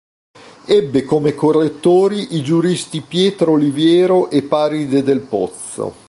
[0.65, 5.93] Ebbe come correttori i giuristi Pietro Oliviero e Paride del Pozzo.